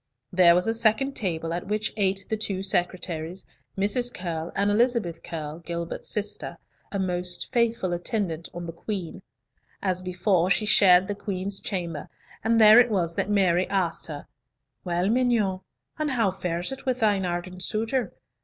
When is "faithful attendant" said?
7.51-8.49